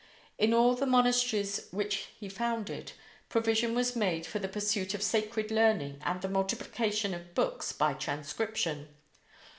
[0.39, 2.93] In all the monasteries which he founded,
[3.29, 7.93] provision was made for the pursuit of sacred learning and the multiplication of books by
[7.93, 8.87] transcription.